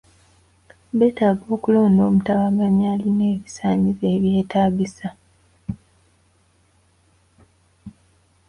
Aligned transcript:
Beetaaga 0.97 1.45
okulonda 1.55 2.01
omutabaganya 2.09 2.85
alina 2.93 3.25
ebisaanyizo 3.33 4.05
ebyetaagisa. 4.15 5.07